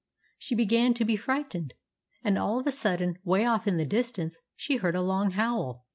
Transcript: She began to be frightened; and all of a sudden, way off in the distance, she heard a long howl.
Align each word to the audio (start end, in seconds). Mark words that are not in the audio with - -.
She 0.39 0.55
began 0.55 0.95
to 0.95 1.05
be 1.05 1.15
frightened; 1.15 1.75
and 2.23 2.35
all 2.35 2.57
of 2.59 2.65
a 2.65 2.71
sudden, 2.71 3.19
way 3.23 3.45
off 3.45 3.67
in 3.67 3.77
the 3.77 3.85
distance, 3.85 4.41
she 4.55 4.77
heard 4.77 4.95
a 4.95 5.01
long 5.03 5.29
howl. 5.29 5.85